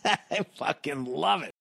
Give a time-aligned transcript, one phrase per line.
[0.30, 1.52] I fucking love it.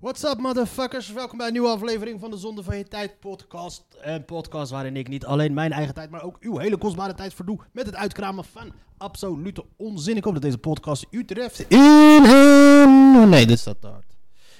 [0.00, 1.12] What's up, motherfuckers?
[1.12, 3.84] Welkom bij een nieuwe aflevering van de Zonde van Je Tijd podcast.
[4.00, 7.34] Een podcast waarin ik niet alleen mijn eigen tijd, maar ook uw hele kostbare tijd
[7.34, 10.16] verdoe met het uitkramen van absolute onzin.
[10.16, 13.28] Ik hoop dat deze podcast u treft in een...
[13.28, 14.16] Nee, dit staat te hard.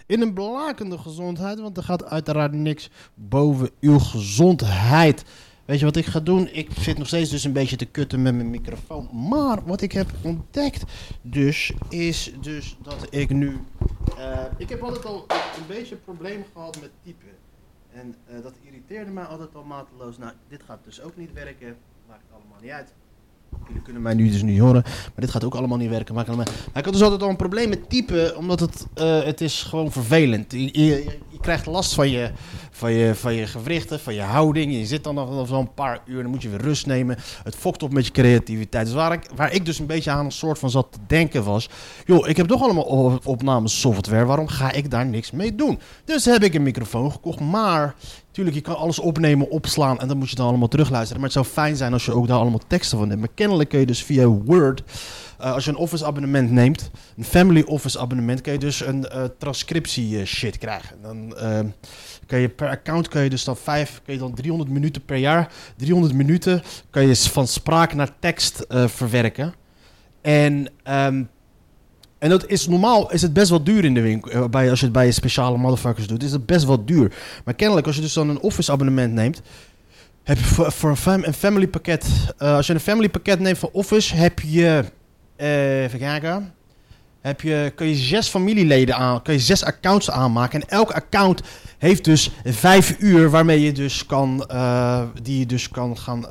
[0.07, 5.25] In een blakende gezondheid, want er gaat uiteraard niks boven uw gezondheid.
[5.69, 6.49] Weet je wat ik ga doen?
[6.53, 9.29] Ik zit nog steeds dus een beetje te kutten met mijn microfoon.
[9.29, 10.83] Maar wat ik heb ontdekt
[11.23, 13.61] dus, is dus dat ik nu...
[14.17, 17.29] eh, ik heb altijd al een beetje een probleem gehad met typen.
[17.93, 20.19] En eh, dat irriteerde mij altijd al mateloos.
[20.19, 21.77] Nou, dit gaat dus ook niet werken.
[22.09, 22.95] Maakt allemaal niet uit.
[23.67, 24.83] Jullie kunnen mij nu dus niet horen.
[24.85, 26.15] Maar dit gaat ook allemaal niet werken.
[26.15, 26.27] Maar
[26.75, 28.37] ik had dus altijd al een probleem met typen.
[28.37, 30.53] Omdat het, eh, het is gewoon vervelend.
[30.53, 32.31] Je, je, je- krijgt last van je,
[32.71, 34.73] van, je, van je gewrichten, van je houding.
[34.73, 36.23] Je zit dan nog zo'n paar uur.
[36.23, 37.17] Dan moet je weer rust nemen.
[37.45, 38.87] Het fokt op met je creativiteit.
[38.87, 41.45] Dus waar ik, waar ik dus een beetje aan een soort van zat te denken
[41.45, 41.69] was...
[42.07, 44.25] joh, ik heb toch allemaal opnamesoftware.
[44.25, 45.79] Waarom ga ik daar niks mee doen?
[46.05, 47.41] Dus heb ik een microfoon gekocht.
[47.41, 47.95] Maar...
[48.39, 51.21] Tuurlijk, je kan alles opnemen, opslaan en dan moet je dan allemaal terugluisteren.
[51.21, 53.21] Maar het zou fijn zijn als je ook daar allemaal teksten van hebt.
[53.21, 54.83] Maar kennelijk kun je dus via Word,
[55.39, 59.09] eh, als je een Office abonnement neemt, een Family Office abonnement, kun je dus een
[59.09, 60.97] eh, transcriptie eh, shit krijgen.
[61.03, 61.35] Dan
[62.27, 65.17] kan je per account kun je dus dan vijf, kun je dan 300 minuten per
[65.17, 69.55] jaar, 300 minuten kan je van spraak naar tekst verwerken.
[70.21, 71.23] En ehm,
[72.19, 74.31] en dat is normaal, is het best wel duur in de winkel.
[74.31, 77.13] eh, Bij, als je het bij speciale motherfuckers doet, is het best wel duur.
[77.45, 79.43] Maar kennelijk, als je dus dan een office abonnement neemt,
[80.23, 82.07] heb je voor, een, fam- family pakket.
[82.39, 84.85] eh, als je een family pakket neemt van office, heb je.
[85.37, 86.53] eh, even kijken.
[87.21, 90.61] Heb je, kun je zes familieleden aan, kun je zes accounts aanmaken.
[90.61, 91.41] En elk account
[91.79, 94.51] heeft dus vijf uur waarmee je dus kan,
[95.23, 96.27] die je dus kan gaan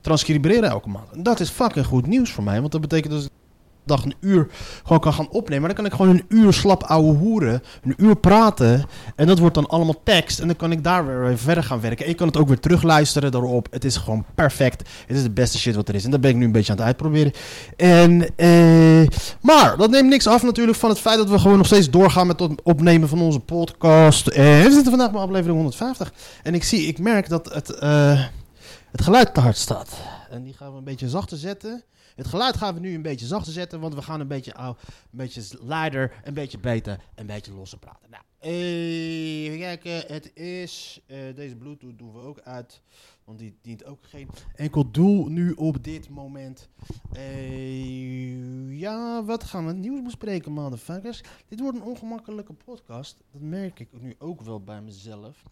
[0.00, 1.24] transcriberen elke maand.
[1.24, 3.28] Dat is fucking goed nieuws voor mij, want dat betekent dus
[3.84, 4.48] dag een uur
[4.82, 5.60] gewoon kan gaan opnemen.
[5.60, 8.84] Maar dan kan ik gewoon een uur slap ouwe hoeren, een uur praten.
[9.16, 10.40] En dat wordt dan allemaal tekst.
[10.40, 12.04] En dan kan ik daar weer verder gaan werken.
[12.04, 13.66] En je kan het ook weer terugluisteren daarop.
[13.70, 14.88] Het is gewoon perfect.
[15.06, 16.04] Het is de beste shit wat er is.
[16.04, 17.32] En dat ben ik nu een beetje aan het uitproberen.
[17.76, 19.08] En, eh,
[19.40, 22.26] maar dat neemt niks af natuurlijk van het feit dat we gewoon nog steeds doorgaan
[22.26, 24.26] met het opnemen van onze podcast.
[24.26, 26.12] En we zitten vandaag bij aflevering 150.
[26.42, 28.24] En ik zie, ik merk dat het, eh,
[28.90, 29.88] het geluid te hard staat.
[30.30, 31.82] En die gaan we een beetje zachter zetten.
[32.14, 34.76] Het geluid gaan we nu een beetje zachter zetten, want we gaan een beetje, au,
[34.88, 38.10] een beetje luider, een beetje beter, een beetje losser praten.
[38.10, 39.92] Nou, even kijken.
[39.92, 42.82] Het is, eh, deze Bluetooth doen we ook uit,
[43.24, 46.68] want die dient ook geen enkel doel nu op dit moment.
[47.12, 51.20] Eh, ja, wat gaan we nieuws bespreken, motherfuckers?
[51.48, 53.16] Dit wordt een ongemakkelijke podcast.
[53.32, 55.42] Dat merk ik nu ook wel bij mezelf.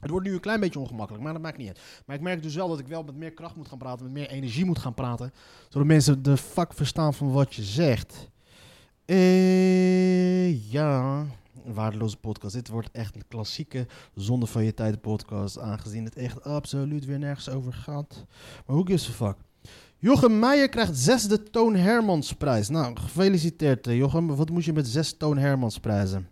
[0.00, 1.80] Het wordt nu een klein beetje ongemakkelijk, maar dat maakt niet uit.
[2.06, 4.12] Maar ik merk dus wel dat ik wel met meer kracht moet gaan praten, met
[4.12, 5.32] meer energie moet gaan praten.
[5.68, 8.28] Zodat mensen de fuck verstaan van wat je zegt.
[9.04, 11.26] Eh, ja,
[11.64, 12.54] een waardeloze podcast.
[12.54, 15.58] Dit wordt echt een klassieke zonde van je tijd podcast.
[15.58, 18.24] Aangezien het echt absoluut weer nergens over gaat.
[18.66, 19.36] Maar hoe gives a fuck?
[19.98, 22.68] Jochem Meijer krijgt zesde Toon Hermans prijs.
[22.68, 24.26] Nou, gefeliciteerd eh, Jochem.
[24.36, 26.28] Wat moest je met zes Toon Hermans prijzen?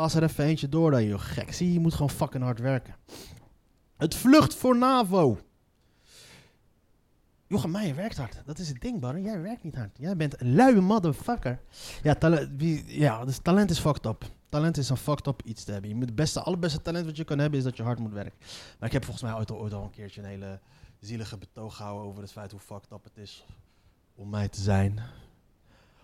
[0.00, 1.20] Pas er even eentje door dan, joh.
[1.20, 1.52] Gek.
[1.52, 2.94] Zie je, moet gewoon fucking hard werken.
[3.96, 5.38] Het vlucht voor NAVO.
[7.46, 8.42] Jochem Meijer werkt hard.
[8.44, 9.24] Dat is het ding, Barry.
[9.24, 9.98] Jij werkt niet hard.
[9.98, 11.60] Jij bent een luie motherfucker.
[12.02, 12.16] Ja,
[12.86, 14.24] ja dus talent is fucked up.
[14.48, 15.90] Talent is een fucked up iets te hebben.
[15.90, 18.12] Je moet het beste, allerbeste talent wat je kan hebben is dat je hard moet
[18.12, 18.38] werken.
[18.78, 20.60] Maar ik heb volgens mij ooit, al- ooit al een keertje een hele
[21.00, 23.46] zielige betoog gehouden over het feit hoe fucked up het is
[24.14, 25.00] om mij te zijn.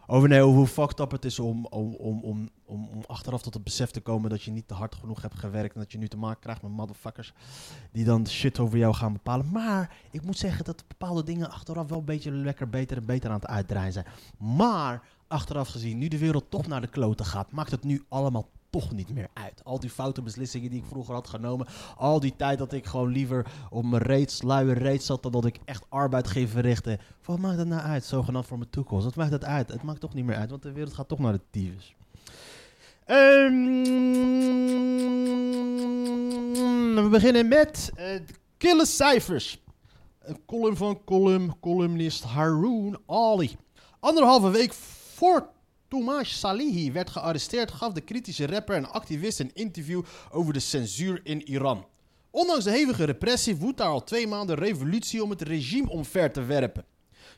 [0.06, 3.54] Over nee, over hoe fucked up het is om, om, om, om, om, achteraf tot
[3.54, 5.74] het besef te komen dat je niet te hard genoeg hebt gewerkt.
[5.74, 7.32] En dat je nu te maken krijgt met motherfuckers
[7.92, 9.50] die dan shit over jou gaan bepalen.
[9.50, 13.30] Maar ik moet zeggen dat bepaalde dingen achteraf wel een beetje lekker beter en beter
[13.30, 14.06] aan het uitdraaien zijn.
[14.38, 18.48] Maar achteraf gezien, nu de wereld toch naar de kloten gaat, maakt het nu allemaal
[18.80, 19.64] toch niet meer uit.
[19.64, 21.66] Al die foute beslissingen die ik vroeger had genomen.
[21.96, 25.44] Al die tijd dat ik gewoon liever op mijn reeds, luie reet zat dan dat
[25.44, 26.98] ik echt arbeid ging verrichten.
[27.24, 28.04] Wat maakt het nou uit?
[28.04, 29.04] Zogenaamd voor mijn toekomst.
[29.04, 29.68] Wat maakt het uit?
[29.68, 31.94] Het maakt toch niet meer uit, want de wereld gaat toch naar de tyfus.
[33.04, 33.62] Ehm,
[37.02, 38.24] we beginnen met de
[38.56, 39.64] kille cijfers.
[40.20, 43.56] Een column van column, columnist Haroon Ali.
[44.00, 45.54] Anderhalve week voor
[45.88, 51.20] Toumaj Salihi werd gearresteerd, gaf de kritische rapper en activist een interview over de censuur
[51.22, 51.86] in Iran.
[52.30, 56.42] Ondanks de hevige repressie woedt daar al twee maanden revolutie om het regime omver te
[56.42, 56.84] werpen.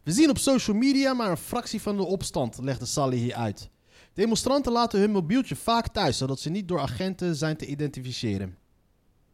[0.02, 3.70] We zien op social media maar een fractie van de opstand, legde Salihi uit.
[4.12, 8.56] Demonstranten laten hun mobieltje vaak thuis, zodat ze niet door agenten zijn te identificeren.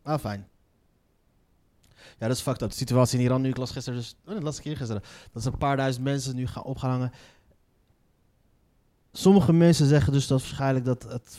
[0.02, 0.48] Ah, fijn.
[2.18, 2.70] Ja, dat is fucked up.
[2.70, 4.16] De situatie in Iran nu, ik las gisteren dus...
[4.26, 4.60] Oh, dat las.
[5.32, 7.12] Dat ze een paar duizend mensen nu gaan opgehangen.
[9.16, 11.38] Sommige mensen zeggen dus dat waarschijnlijk dat het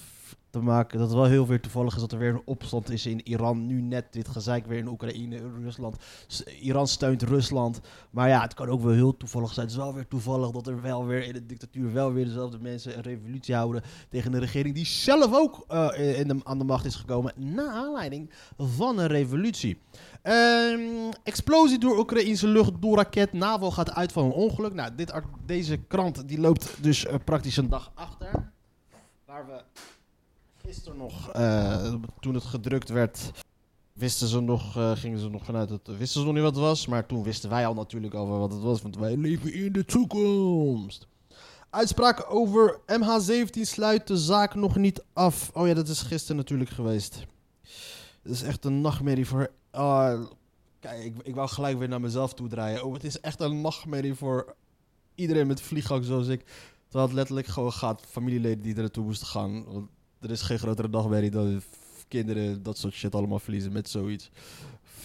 [0.55, 3.05] te maken dat het wel heel weer toevallig is dat er weer een opstand is
[3.05, 3.65] in Iran.
[3.65, 5.95] Nu net dit gezeik weer in Oekraïne, Rusland.
[6.61, 7.81] Iran steunt Rusland.
[8.09, 9.65] Maar ja, het kan ook wel heel toevallig zijn.
[9.65, 12.57] Het is wel weer toevallig dat er wel weer in de dictatuur wel weer dezelfde
[12.59, 16.63] mensen een revolutie houden tegen een regering die zelf ook eh, in de, aan de
[16.63, 17.33] macht is gekomen.
[17.35, 19.77] Na aanleiding van een revolutie.
[20.21, 20.79] Ehm,
[21.23, 23.33] explosie door Oekraïnse luchtdoorraket.
[23.33, 24.73] NAVO gaat uit van een ongeluk.
[24.73, 25.13] Nou, dit,
[25.45, 28.25] deze krant die loopt dus eh, praktisch een dag achter.
[30.75, 33.31] Gisteren nog, eh, toen het gedrukt werd,
[33.94, 36.63] wisten ze nog, eh, gingen ze nog vanuit het, wisten ze nog niet wat het
[36.63, 36.88] was.
[36.88, 39.86] Maar toen wisten wij al natuurlijk over wat het was, want wij leven in de
[39.86, 41.07] toekomst.
[41.69, 45.51] Uitspraak over MH17 sluit de zaak nog niet af.
[45.54, 47.25] Oh ja, dat is gisteren natuurlijk geweest.
[48.22, 49.51] Het is echt een nachtmerrie voor.
[49.72, 50.25] ah,
[50.80, 52.83] kijk, ik, ik wou gelijk weer naar mezelf toe draaien.
[52.83, 54.56] Oh, het is echt een nachtmerrie voor
[55.16, 56.45] iedereen met vliegangst zoals ik.
[56.83, 59.66] Terwijl het letterlijk gewoon gaat familieleden die er naartoe moesten gaan.
[60.25, 61.62] Er is geen grotere nachtmerrie dan
[62.07, 64.30] kinderen dat soort shit allemaal verliezen met zoiets.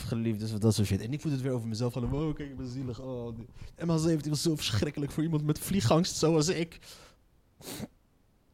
[0.07, 1.01] Geliefdes dat soort shit.
[1.01, 3.01] En ik voel het weer over mezelf van, oh kijk, ik ben zielig.
[3.01, 3.47] Oh, die-
[3.87, 6.79] MH17 was zo verschrikkelijk voor iemand met vliegangst zoals ik.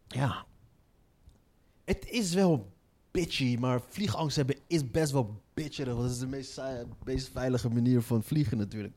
[0.07, 0.47] Ja.
[1.85, 2.73] Het is wel
[3.11, 5.93] bitchy, maar vliegangst hebben is best wel bitcherig.
[5.95, 6.61] Want dat is de meest,
[7.05, 8.95] meest veilige manier van vliegen natuurlijk.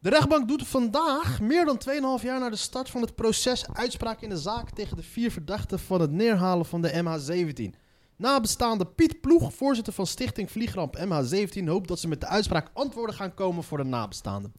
[0.00, 1.80] De rechtbank doet vandaag, meer dan
[2.20, 5.30] 2,5 jaar na de start van het proces, uitspraak in de zaak tegen de vier
[5.30, 7.78] verdachten van het neerhalen van de MH17.
[8.16, 13.14] Nabestaande Piet Ploeg, voorzitter van Stichting Vliegramp MH17, hoopt dat ze met de uitspraak antwoorden
[13.14, 14.52] gaan komen voor de nabestaanden.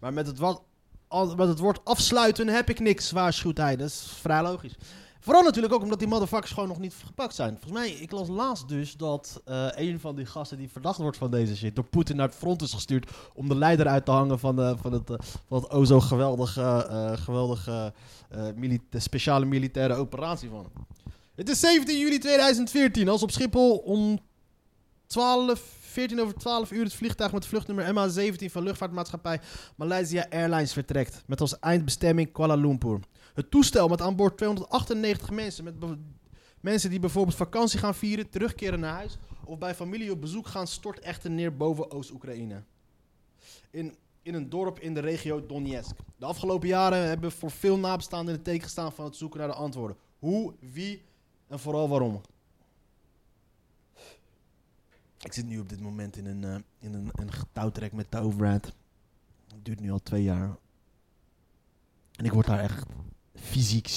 [0.00, 0.62] Maar met het, wat,
[1.36, 3.76] met het woord afsluiten heb ik niks, waarschuwt hij.
[3.76, 4.76] Dat is vrij logisch.
[5.24, 7.50] Vooral natuurlijk ook omdat die motherfuckers gewoon nog niet gepakt zijn.
[7.50, 11.16] Volgens mij, ik las laatst dus dat eh, een van die gasten die verdacht wordt
[11.16, 11.74] van deze shit...
[11.74, 14.74] door Poetin naar het front is gestuurd om de leider uit te hangen van, de,
[14.80, 15.16] van, het, eh,
[15.48, 17.92] van het o zo geweldige, eh, geweldige
[18.30, 20.86] eh, speciale militaire operatie van hem.
[21.34, 24.18] Het is 17 juli 2014 als op Schiphol om
[25.06, 29.40] 12, 14 over 12 uur het vliegtuig met vluchtnummer MH17 van luchtvaartmaatschappij
[29.76, 31.22] Malaysia Airlines vertrekt.
[31.26, 33.00] Met als eindbestemming Kuala Lumpur.
[33.34, 35.64] Het toestel met aan boord 298 mensen.
[35.64, 35.74] Met
[36.60, 39.18] mensen die bijvoorbeeld vakantie gaan vieren, terugkeren naar huis.
[39.44, 42.62] Of bij familie op bezoek gaan, stort echter neer boven Oost-Oekraïne.
[43.70, 45.96] In, in een dorp in de regio Donetsk.
[46.16, 49.48] De afgelopen jaren hebben voor veel nabestaanden in het teken gestaan van het zoeken naar
[49.48, 49.96] de antwoorden.
[50.18, 51.02] Hoe, wie
[51.48, 52.20] en vooral waarom.
[55.18, 58.18] Ik zit nu op dit moment in een, eh, in een, een getouwtrek met de
[58.18, 58.72] overheid.
[59.46, 60.56] Het duurt nu al twee jaar.
[62.12, 62.84] En ik word daar echt
[63.34, 63.88] fysiek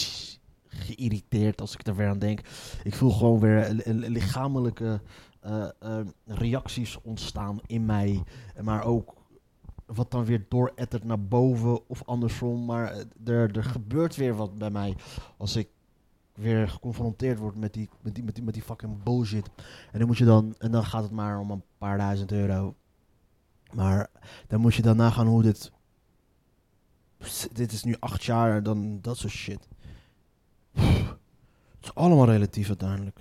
[0.68, 2.40] geïrriteerd als ik er weer aan denk.
[2.84, 5.02] Ik voel gewoon weer li- li- lichamelijke
[5.40, 8.24] eh, eh, reacties ontstaan in mij.
[8.62, 9.14] Maar ook
[9.86, 12.66] wat dan weer doorettert naar boven of andersom.
[12.66, 14.96] Maar eh, er, er gebeurt weer wat bij mij
[15.38, 15.68] als ik
[16.34, 19.50] weer geconfronteerd word met die, met die, met die, met die fucking bullshit.
[19.92, 22.76] En dan moet je dan, en dan gaat het maar om een paar duizend euro.
[23.74, 24.10] Maar
[24.48, 25.72] dan moet je dan nagaan hoe dit.
[27.54, 29.68] Dit is nu acht jaar, dan dat soort shit.
[30.72, 33.20] Het is allemaal relatief uiteindelijk.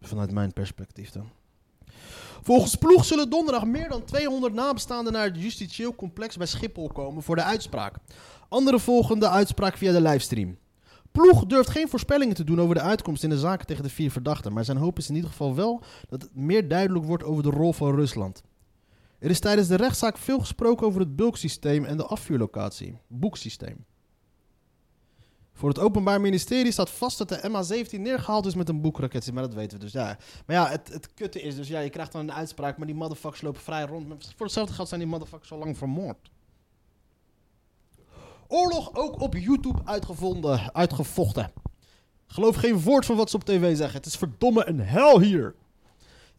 [0.00, 1.30] Vanuit mijn perspectief dan.
[2.42, 7.22] Volgens Ploeg zullen donderdag meer dan 200 nabestaanden naar het justitieel complex bij Schiphol komen
[7.22, 7.94] voor de uitspraak.
[8.48, 10.56] Andere volgen de uitspraak via de livestream.
[11.12, 14.10] Ploeg durft geen voorspellingen te doen over de uitkomst in de zaken tegen de vier
[14.10, 17.42] verdachten, maar zijn hoop is in ieder geval wel dat het meer duidelijk wordt over
[17.42, 18.42] de rol van Rusland.
[19.22, 23.84] Er is tijdens de rechtszaak veel gesproken over het bulksysteem en de afvuurlocatie, boeksysteem.
[25.52, 29.42] Voor het Openbaar Ministerie staat vast dat de MH17 neergehaald is met een boekraket, maar
[29.42, 29.92] dat weten we dus.
[29.92, 30.18] Ja.
[30.46, 32.96] Maar ja, het, het kutte is dus, ja, je krijgt dan een uitspraak, maar die
[32.96, 34.06] motherfuckers lopen vrij rond.
[34.36, 36.30] Voor hetzelfde geld zijn die motherfuckers al lang vermoord.
[38.46, 41.52] Oorlog ook op YouTube uitgevonden, uitgevochten.
[42.26, 43.96] Geloof geen woord van wat ze op tv zeggen.
[43.96, 45.54] Het is verdomme een hel hier.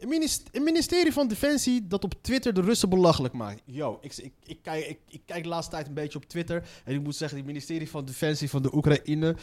[0.04, 3.62] Een minis- een ministerie van Defensie dat op Twitter de Russen belachelijk maakt.
[3.66, 6.64] Yo, ik, ik, ik, kijk, ik, ik kijk de laatste tijd een beetje op Twitter.
[6.86, 9.36] En ik moet zeggen, die ministerie van Defensie van de Oekraïne.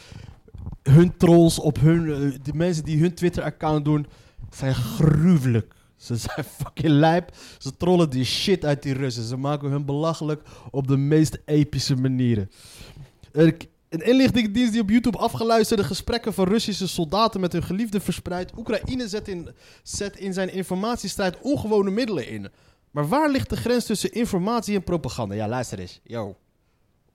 [0.83, 2.11] Hun trolls op hun.
[2.33, 4.07] eh, De mensen die hun Twitter-account doen.
[4.49, 5.73] zijn gruwelijk.
[5.95, 7.35] Ze zijn fucking lijp.
[7.57, 9.23] Ze trollen die shit uit die Russen.
[9.23, 10.41] Ze maken hun belachelijk
[10.71, 12.51] op de meest epische manieren.
[13.31, 13.57] Een
[13.91, 18.57] een inlichtingendienst die op YouTube afgeluisterde gesprekken van Russische soldaten met hun geliefden verspreidt.
[18.57, 19.49] Oekraïne zet in,
[19.83, 22.49] zet in zijn informatiestrijd ongewone middelen in.
[22.91, 25.35] Maar waar ligt de grens tussen informatie en propaganda?
[25.35, 25.99] Ja, luister eens.
[26.03, 26.35] Yo.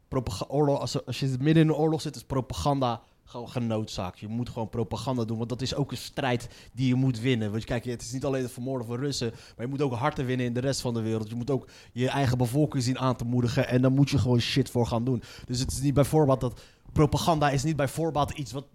[0.09, 4.19] Propaga- oorlog, als, als je midden in een oorlog zit, is propaganda gewoon genoodzaakt.
[4.19, 7.51] Je moet gewoon propaganda doen, want dat is ook een strijd die je moet winnen.
[7.51, 10.27] Want kijk, het is niet alleen het vermoorden van Russen, maar je moet ook harten
[10.27, 11.29] winnen in de rest van de wereld.
[11.29, 14.41] Je moet ook je eigen bevolking zien aan te moedigen en daar moet je gewoon
[14.41, 15.23] shit voor gaan doen.
[15.45, 16.61] Dus het is niet bij voorbaat dat
[16.93, 18.67] propaganda is niet bij voorbaat iets wat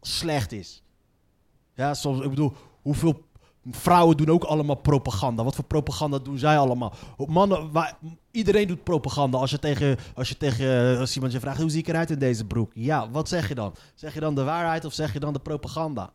[0.00, 0.82] slecht is.
[1.74, 2.52] Ja, soms, ik bedoel,
[2.82, 3.27] hoeveel
[3.70, 5.44] vrouwen doen ook allemaal propaganda?
[5.44, 6.92] Wat voor propaganda doen zij allemaal?
[7.26, 7.98] Mannen, waar-
[8.30, 9.38] iedereen doet propaganda.
[9.38, 12.18] Als je tegen, als je tegen als iemand je vraagt, hoe zie ik eruit in
[12.18, 12.70] deze broek?
[12.74, 13.74] Ja, wat zeg je dan?
[13.94, 16.12] Zeg je dan de waarheid of zeg je dan de propaganda?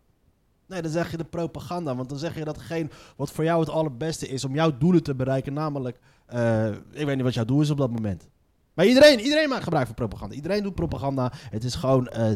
[0.68, 1.96] Nee, dan zeg je de propaganda.
[1.96, 5.16] Want dan zeg je datgene wat voor jou het allerbeste is om jouw doelen te
[5.16, 5.54] bereiken.
[5.54, 8.28] Namelijk, eh, ik weet niet wat jouw doel is op dat moment.
[8.74, 10.36] Maar iedereen, iedereen maakt gebruik van propaganda.
[10.36, 11.32] Iedereen doet propaganda.
[11.50, 12.08] Het is gewoon.
[12.08, 12.32] eh,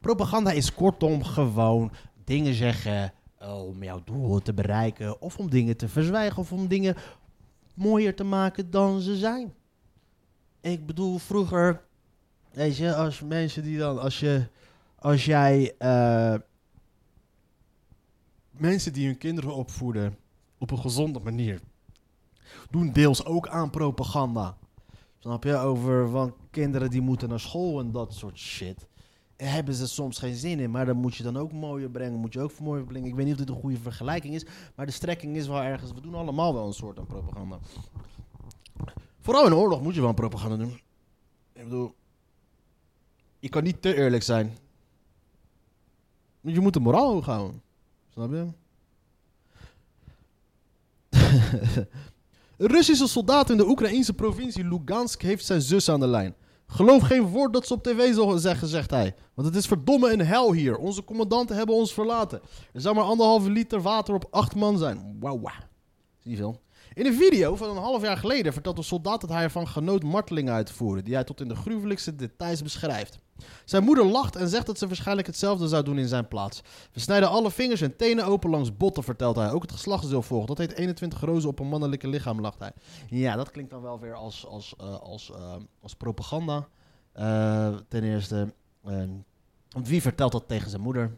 [0.00, 1.90] propaganda is kortom gewoon
[2.24, 3.08] dingen zeggen eh,
[3.48, 5.20] om jouw doel te bereiken.
[5.20, 6.38] Of om dingen te verzwijgen.
[6.38, 6.96] Of om dingen
[7.74, 9.54] mooier te maken dan ze zijn.
[10.60, 11.82] Ik bedoel, vroeger.
[12.52, 14.00] Weet je, als mensen die dan.
[14.00, 14.46] Als je.
[14.98, 15.74] Als jij.
[15.78, 16.34] eh,
[18.50, 20.18] mensen die hun kinderen opvoeden.
[20.58, 21.60] op een gezonde manier.
[22.70, 24.56] doen deels ook aan propaganda.
[25.18, 25.56] Snap je?
[25.56, 28.86] Over van kinderen die moeten naar school en dat soort shit.
[29.42, 32.18] Hebben ze soms geen zin in, maar dan moet je dan ook mooier brengen.
[32.18, 33.08] Moet je ook mooier brengen.
[33.08, 35.92] Ik weet niet of dit een goede vergelijking is, maar de strekking is wel ergens.
[35.92, 37.58] We doen allemaal wel een soort van propaganda.
[39.20, 40.80] Vooral in oorlog moet je wel propaganda doen.
[41.52, 41.94] Ik bedoel,
[43.38, 44.56] je kan niet te eerlijk zijn.
[46.40, 47.62] Je moet de moraal hoog houden.
[48.08, 48.46] Snap je?
[52.56, 56.34] Een Russische soldaat in de Oekraïnse provincie Lugansk heeft zijn zus aan de lijn.
[56.70, 59.14] Geloof geen woord dat ze op tv zeggen, zegt hij.
[59.34, 60.76] Want het is verdomme een hel hier.
[60.76, 62.40] Onze commandanten hebben ons verlaten.
[62.72, 65.16] Er zou maar anderhalve liter water op acht man zijn.
[65.20, 65.40] Wauw.
[66.18, 66.60] Is niet veel.
[66.94, 70.02] In een video van een half jaar geleden vertelt een soldaat dat hij ervan genoot
[70.02, 73.18] martelingen uit te voeren, die hij tot in de gruwelijkste details beschrijft.
[73.64, 76.62] Zijn moeder lacht en zegt dat ze waarschijnlijk hetzelfde zou doen in zijn plaats.
[76.92, 79.50] We snijden alle vingers en tenen open langs botten, vertelt hij.
[79.50, 80.48] Ook het geslachtsdeel volgt.
[80.48, 82.72] Dat heet 21 rozen op een mannelijke lichaam, lacht hij.
[83.08, 86.68] Ja, dat klinkt dan wel weer als, als, eh, als, eh, als propaganda.
[87.12, 88.54] Eh, ten eerste,
[89.70, 91.16] want wie vertelt dat tegen zijn moeder?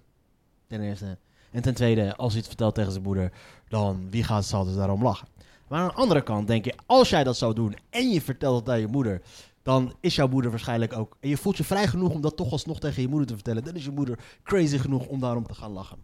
[0.66, 1.18] Ten eerste.
[1.50, 3.32] En ten tweede, als hij het vertelt tegen zijn moeder,
[3.68, 5.28] dan wie gaat zal dus daarom lachen?
[5.72, 8.60] Maar aan de andere kant denk je, als jij dat zou doen en je vertelt
[8.60, 9.22] het aan je moeder,
[9.62, 11.16] dan is jouw moeder waarschijnlijk ook.
[11.20, 13.64] En je voelt je vrij genoeg om dat toch alsnog tegen je moeder te vertellen.
[13.64, 15.98] Dan is je moeder crazy genoeg om daarom te gaan lachen.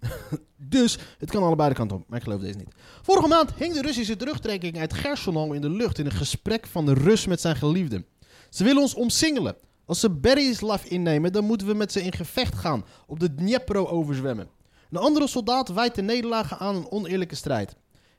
[0.56, 2.74] dus het kan allebei de kanten op, maar ik geloof deze niet.
[3.02, 6.86] Vorige maand hing de Russische terugtrekking uit Gersonal in de lucht in een gesprek van
[6.86, 8.04] de Rus met zijn geliefde.
[8.50, 9.56] Ze willen ons omsingelen.
[9.84, 13.86] Als ze Berislav innemen, dan moeten we met ze in gevecht gaan, op de Dnipro
[13.86, 14.48] overzwemmen.
[14.90, 17.76] Een andere soldaat wijt de nederlagen aan een oneerlijke strijd.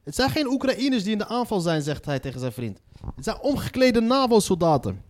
[0.07, 2.81] Het zijn geen Oekraïners die in de aanval zijn, zegt hij tegen zijn vriend.
[3.15, 5.01] Het zijn omgeklede NAVO-soldaten.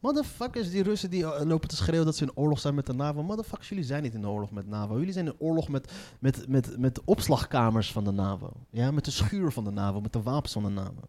[0.00, 2.92] Motherfuckers, die Russen die eh, lopen te schreeuwen dat ze in oorlog zijn met de
[2.92, 3.22] NAVO.
[3.22, 4.98] Motherfuckers, jullie zijn niet in oorlog met NAVO.
[4.98, 8.52] Jullie zijn in oorlog met, met, met, met de opslagkamers van de NAVO.
[8.70, 11.08] Ja, met de schuur van de NAVO, met de wapens van de NAVO.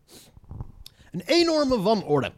[1.11, 2.31] Een enorme wanorde.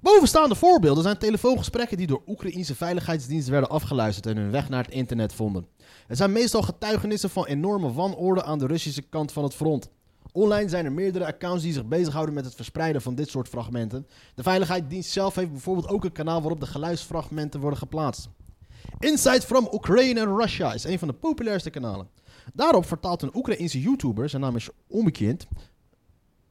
[0.00, 4.92] Bovenstaande voorbeelden zijn telefoongesprekken die door Oekraïnse veiligheidsdiensten werden afgeluisterd en hun weg naar het
[4.92, 5.66] internet vonden.
[6.06, 9.90] Het zijn meestal getuigenissen van enorme wanorde aan de Russische kant van het front.
[10.32, 14.06] Online zijn er meerdere accounts die zich bezighouden met het verspreiden van dit soort fragmenten.
[14.34, 18.28] De veiligheidsdienst zelf heeft bijvoorbeeld ook een kanaal waarop de geluidsfragmenten worden geplaatst.
[18.98, 22.08] Insight from Ukraine and Russia is een van de populairste kanalen.
[22.54, 25.46] Daarop vertaalt een Oekraïense YouTuber, zijn naam is onbekend,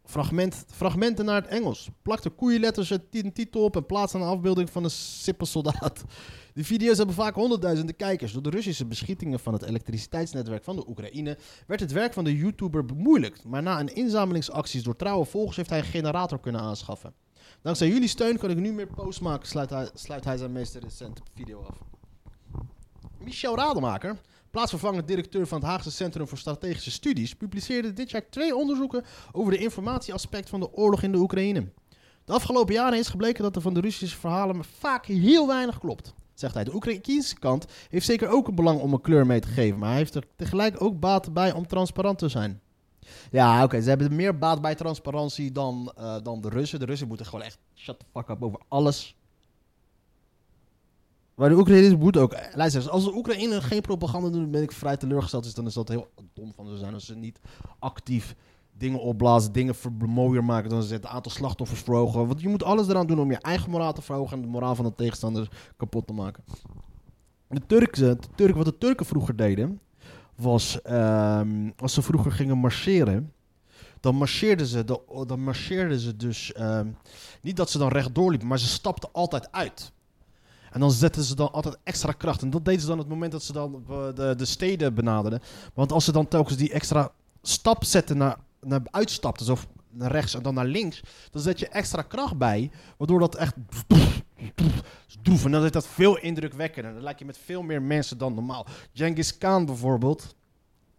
[0.06, 1.90] fragment, fragmenten naar het Engels.
[2.02, 6.04] Plakt er koeienletters een ti- titel op en plaatst een afbeelding van een sippe soldaat.
[6.54, 8.34] De video's hebben vaak honderdduizenden kijkers.
[8.34, 12.36] Door de Russische beschietingen van het elektriciteitsnetwerk van de Oekraïne werd het werk van de
[12.36, 13.44] YouTuber bemoeilijkt.
[13.44, 17.14] Maar na een inzamelingsacties door trouwe volgers heeft hij een generator kunnen aanschaffen.
[17.62, 20.76] Dankzij jullie steun kan ik nu meer posts maken, sluit hij, sluit hij zijn meest
[20.76, 21.78] recente video af.
[23.20, 24.18] Michel Rademaker,
[24.56, 29.52] plaatsvervangend directeur van het Haagse Centrum voor Strategische Studies, publiceerde dit jaar twee onderzoeken over
[29.52, 31.70] de informatieaspect van de oorlog in de Oekraïne.
[32.26, 36.14] De afgelopen jaren is gebleken dat er van de Russische verhalen vaak heel weinig klopt.
[36.34, 39.48] Zegt hij, de Oekraïnse kant heeft zeker ook een belang om een kleur mee te
[39.48, 42.62] geven, maar hij heeft er tegelijk ook baat bij om transparant te zijn.
[43.32, 46.80] Ja, oké, ze hebben meer baat bij transparantie dan, eh, dan de Russen.
[46.80, 49.16] De Russen moeten gewoon echt shut the fuck up over alles.
[51.36, 52.36] Maar de Oekraïners moeten ook...
[52.54, 55.44] Luister, als de Oekraïne geen propaganda doen, ben ik vrij teleurgesteld.
[55.44, 57.40] Dus dan is dat heel dom van ze zijn als ze niet
[57.80, 58.36] actief
[58.78, 59.76] dingen opblazen, dingen
[60.08, 60.70] mooier maken.
[60.70, 62.28] Dan is het aantal slachtoffers verhogen.
[62.28, 64.76] Want je moet alles eraan doen om je eigen moraal te verhogen en de moraal
[64.76, 66.44] van de tegenstander kapot te maken.
[67.48, 69.80] De Turken, de wat de Turken vroeger deden,
[70.36, 73.34] was ehm, als ze vroeger gingen marcheren,
[74.00, 74.84] dan marcheerden ze,
[75.28, 76.88] dan marcheerden ze dus ehm,
[77.42, 79.94] niet dat ze dan rechtdoor liepen, maar ze stapten altijd uit.
[80.76, 82.42] En dan zetten ze dan altijd extra kracht.
[82.42, 85.42] En dat deden ze dan het moment dat ze dan eh, de, de steden benaderden.
[85.74, 89.58] Want als ze dan telkens die extra stap zetten naar, naar uitstapten, zo
[89.90, 91.02] naar rechts en dan naar links,
[91.32, 93.54] dan zet je extra kracht bij, waardoor dat echt
[95.22, 95.46] droef.
[95.46, 96.94] En dan is dat veel indrukwekkender.
[96.94, 98.66] Dan lijkt je met veel meer mensen dan normaal.
[98.94, 100.36] Genghis Khan bijvoorbeeld,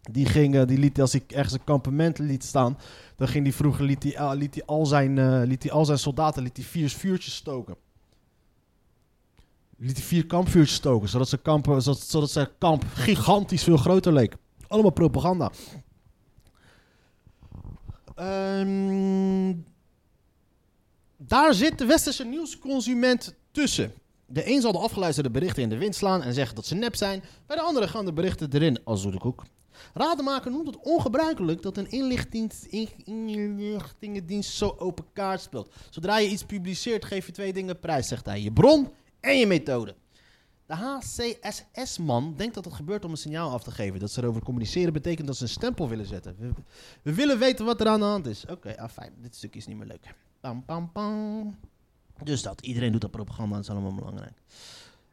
[0.01, 2.79] die, ging, eh, die liet, als hij ergens een kampement liet staan,
[3.17, 5.99] dan ging die vroeger, liet hij, liet hij, al, zijn, eh, liet hij al zijn
[5.99, 7.77] soldaten liet hij vier vuurtjes stoken.
[9.79, 14.13] Liet hij vier kampvuurtjes stoken, zodat zijn, kampen, zodat, zodat zijn kamp gigantisch veel groter
[14.13, 14.37] leek.
[14.69, 15.51] Allemaal propaganda.
[18.15, 19.55] Ehm,
[21.17, 23.93] daar zit de westerse nieuwsconsument tussen.
[24.27, 26.97] De een zal de afgeluisterde berichten in de wind slaan en zeggen dat ze nep
[26.97, 27.23] zijn.
[27.47, 29.45] Bij de andere gaan de berichten erin als zoete koek.
[29.95, 35.75] Rademaker noemt het ongebruikelijk dat een inlichtings- in- inlichtingendienst zo open kaart speelt.
[35.91, 38.41] Zodra je iets publiceert, geef je twee dingen prijs, zegt hij.
[38.41, 38.89] Je bron
[39.27, 39.95] en je methode.
[40.67, 44.01] De HCSS-man denkt dat het gebeurt om een signaal af te geven.
[44.01, 46.37] Dat ze erover communiceren betekent dat ze een stempel willen zetten.
[46.39, 46.51] We,
[47.03, 48.45] we willen weten wat er aan de hand is.
[48.51, 49.13] Oké, ah, fijn.
[49.23, 50.15] Dit stukje is niet meer leuk.
[50.41, 51.57] Pam, pam, pam.
[52.23, 52.61] Dus dat.
[52.61, 53.55] Iedereen doet dat propaganda.
[53.55, 54.43] Dat is allemaal belangrijk.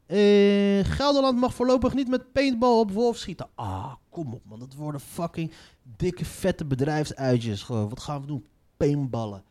[0.05, 3.50] Eh, Gelderland mag voorlopig niet met paintball op wolf schieten.
[3.55, 4.60] Ah, kom op man.
[4.60, 5.51] Dat worden fucking
[5.98, 7.63] dikke vette bedrijfsuitjes.
[7.63, 8.46] Gewoon, wat gaan we doen?
[8.77, 9.43] Paintballen.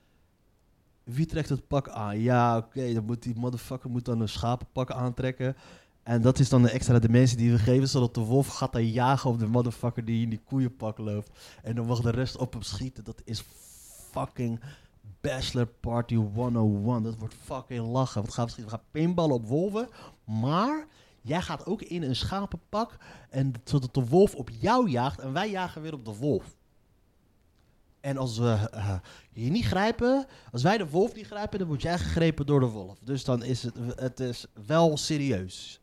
[1.05, 2.21] Wie trekt het pak aan?
[2.21, 3.01] Ja, oké.
[3.01, 5.57] moet die motherfucker moet dan een schapenpak aantrekken.
[6.03, 8.87] En dat is dan de extra dimensie die we geven, zodat de wolf gaat dan
[8.87, 11.31] jagen op de motherfucker die in die koeienpak loopt.
[11.63, 13.05] En dan mag de rest op hem schieten.
[13.05, 13.45] Dat is
[14.11, 14.61] fucking
[15.21, 17.03] Bachelor Party 101.
[17.03, 18.23] Dat wordt fucking lachen.
[18.23, 18.73] Wat gaan we schieten?
[18.73, 19.89] We gaan paintballen op wolven.
[20.25, 20.87] Maar
[21.21, 22.97] jij gaat ook in een schapenpak.
[23.31, 25.21] En zodat de wolf op jou jaagt.
[25.21, 26.57] En wij jagen weer op de wolf.
[28.03, 28.95] En als we eh,
[29.33, 32.67] je niet grijpen, als wij de wolf niet grijpen, dan word jij gegrepen door de
[32.67, 32.99] wolf.
[32.99, 35.81] Dus dan is het, het is wel serieus.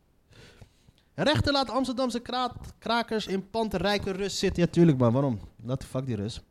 [1.14, 4.64] Rechter laat Amsterdamse kraat- krakers in pand rijke rust zitten.
[4.64, 5.40] Ja, tuurlijk, maar waarom?
[5.64, 6.42] Laat de fuck die rust.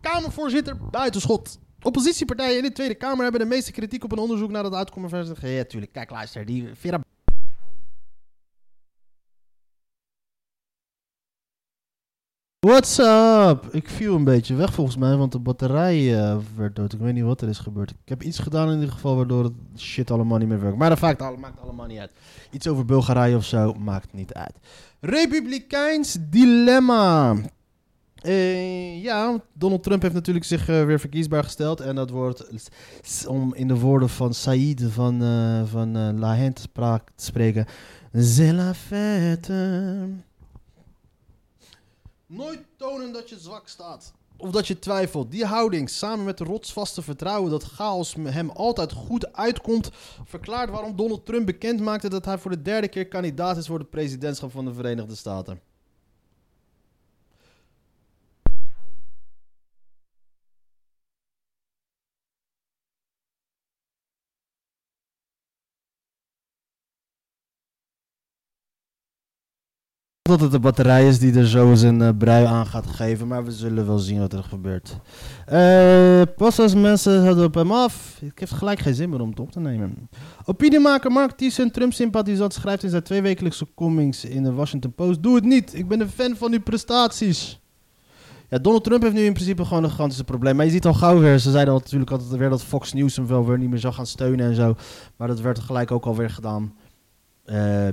[0.00, 1.58] Kamervoorzitter buitenschot.
[1.82, 5.10] Oppositiepartijen in de Tweede Kamer hebben de meeste kritiek op een onderzoek naar het uitkomen
[5.10, 5.36] van...
[5.40, 5.92] Ja, tuurlijk.
[5.92, 6.44] Kijk, luister.
[6.44, 7.00] Die Vera...
[12.66, 13.68] What's up?
[13.70, 16.92] Ik viel een beetje weg volgens mij, want de batterij eh, werd dood.
[16.92, 17.90] Ik weet niet wat er is gebeurd.
[17.90, 20.78] Ik heb iets gedaan in ieder geval waardoor het shit allemaal niet meer werkt.
[20.78, 22.10] Maar dat maakt, maakt allemaal niet uit.
[22.50, 24.52] Iets over Bulgarije of zo maakt niet uit.
[25.00, 27.36] Republikeins dilemma.
[28.14, 31.80] Eh, ja, Donald Trump heeft natuurlijk zich eh, weer verkiesbaar gesteld.
[31.80, 32.70] En dat wordt,
[33.26, 35.22] om in de woorden van Saïd van,
[35.66, 37.66] van La Haine te, spreken...
[38.12, 40.29] C'est la fête.
[42.32, 44.12] Nooit tonen dat je zwak staat.
[44.36, 45.30] Of dat je twijfelt.
[45.30, 49.90] Die houding, samen met de rotsvaste vertrouwen dat chaos hem altijd goed uitkomt,
[50.24, 53.78] verklaart waarom Donald Trump bekend maakte dat hij voor de derde keer kandidaat is voor
[53.78, 55.60] de presidentschap van de Verenigde Staten.
[70.30, 73.44] Dat het de batterij is die er zo zijn eh, brui aan gaat geven, maar
[73.44, 74.96] we zullen wel zien wat er gebeurt.
[75.46, 78.18] Eh, pas als mensen hadden op hem af.
[78.20, 80.08] Ik heb gelijk geen zin meer om het op te nemen.
[80.44, 85.44] Opiniemaker Mark Thiessen, Trump-sympathisant, schrijft in zijn tweewekelijkse comings in de Washington Post: Doe het
[85.44, 87.60] niet, ik ben een fan van uw prestaties.
[88.48, 90.56] Ja, Donald Trump heeft nu in principe gewoon een gigantische probleem.
[90.56, 93.26] Maar je ziet al gauw weer, ze zeiden natuurlijk altijd weer dat Fox News hem
[93.26, 94.74] wel weer niet meer zou gaan steunen en zo.
[95.16, 96.74] Maar dat werd gelijk ook alweer gedaan.
[97.44, 97.88] Eh.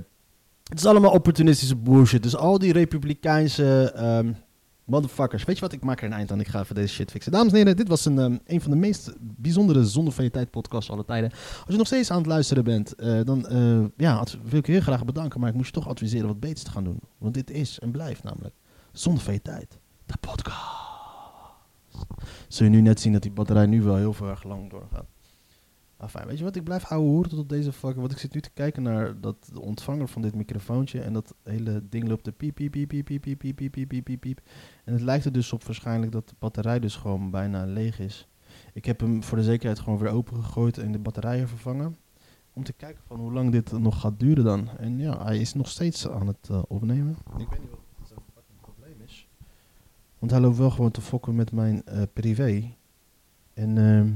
[0.67, 2.23] Het is allemaal opportunistische bullshit.
[2.23, 4.33] Dus al die republikeinse ehm,
[4.85, 5.43] motherfuckers.
[5.43, 5.73] Weet je wat?
[5.73, 6.39] Ik maak er een eind aan.
[6.39, 7.31] Ik ga even deze shit fixen.
[7.31, 10.31] Dames en heren, dit was een, ehm, een van de meest bijzondere Zonder van je
[10.31, 10.51] tijd
[10.89, 11.31] aller tijden.
[11.31, 14.71] Als je nog steeds aan het luisteren bent, eh, dan eh, ja, wil ik je
[14.71, 15.39] heel graag bedanken.
[15.39, 16.99] Maar ik moest je toch adviseren wat beters te gaan doen.
[17.17, 18.55] Want dit is en blijft namelijk
[18.91, 19.79] Zonder van.
[20.05, 20.85] De podcast.
[22.47, 25.05] Zul je nu net zien dat die batterij nu wel heel erg lang doorgaat.
[25.97, 26.27] Ah, fijn.
[26.27, 26.55] Weet je wat?
[26.55, 27.99] Ik blijf houden horen tot op deze fucking...
[27.99, 31.01] Want ik zit nu te kijken naar dat de ontvanger van dit microfoontje.
[31.01, 34.03] En dat hele ding loopt de piep, piep, piep, piep, piep, piep, piep, piep, piep,
[34.03, 34.41] piep, piep.
[34.83, 38.27] En het lijkt er dus op waarschijnlijk dat de batterij dus gewoon bijna leeg is.
[38.73, 41.97] Ik heb hem voor de zekerheid gewoon weer opengegooid en de batterijen vervangen.
[42.53, 44.69] Om te kijken van hoe lang dit nog gaat duren dan.
[44.77, 47.17] En ja, hij is nog steeds aan het eh, opnemen.
[47.37, 49.27] Ik weet niet wat zo'n fucking probleem is.
[50.19, 52.75] Want hij loopt wel gewoon te fokken met mijn eh, privé.
[53.53, 54.11] En ehm,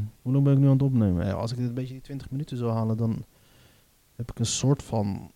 [1.41, 3.25] als ik dit een beetje die 20 minuten zou halen, dan
[4.15, 5.32] heb ik een soort van.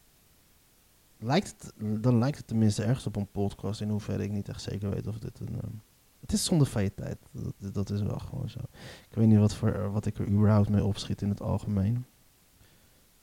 [1.20, 3.82] Lijkt het, dan lijkt het tenminste ergens op een podcast.
[3.82, 5.62] In hoeverre ik niet echt zeker weet of dit een.
[5.62, 5.72] ehm,
[6.20, 7.18] het is zonder vrije tijd.
[7.32, 8.60] Dat, dat is wel gewoon zo.
[9.10, 12.06] Ik weet niet wat, voor, wat ik er überhaupt mee opschiet in het algemeen.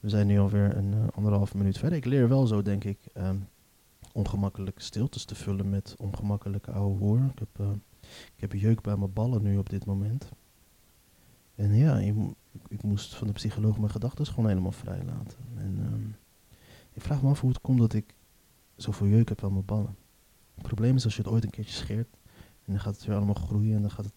[0.01, 1.99] We zijn nu alweer een uh, anderhalf minuut verder.
[1.99, 3.37] Ik leer wel zo, denk ik, ehm,
[4.13, 7.19] ongemakkelijke stiltes te vullen met ongemakkelijke oude hoer.
[7.19, 7.71] Ik heb, eh,
[8.35, 10.29] ik heb jeuk bij mijn ballen nu op dit moment.
[11.55, 12.31] En ja, je
[12.69, 15.39] ik, moest van de psycholoog mijn gedachten gewoon helemaal vrij laten.
[15.57, 16.09] En ehm,
[16.93, 18.15] ik vraag me af hoe het komt dat ik
[18.77, 19.97] zoveel jeuk heb aan mijn ballen.
[20.55, 22.17] Het probleem is als je het ooit een keertje scheert
[22.65, 24.15] en dan gaat het weer allemaal groeien en dan gaat het,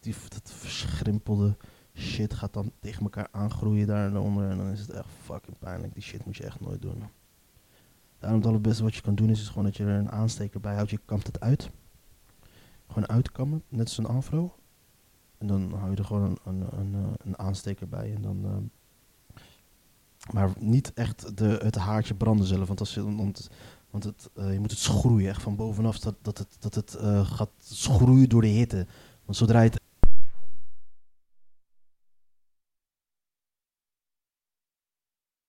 [0.00, 1.56] die, dat verschrimpelde
[1.94, 5.94] shit gaat dan tegen elkaar aangroeien daaronder en dan is het echt fucking pijnlijk.
[5.94, 7.02] Die shit moet je echt nooit doen.
[8.18, 10.60] Daarom het allerbeste wat je kan doen is, is gewoon dat je er een aansteker
[10.60, 10.90] bij houdt.
[10.90, 11.70] Je kampt het uit.
[12.86, 14.54] Gewoon uitkammen, net als een afro.
[15.38, 18.14] En dan hou je er gewoon een, een, een, eh, een aansteker bij.
[18.14, 18.62] En dan, ehm,
[20.34, 22.66] maar niet echt de, het haartje branden zelf.
[22.66, 23.50] Want, als je, want,
[23.90, 25.98] want het, eh, je moet het schroeien echt van bovenaf.
[25.98, 28.86] Dat, dat het, dat het eh, gaat schroeien door de hitte.
[29.24, 29.80] Want zodra je het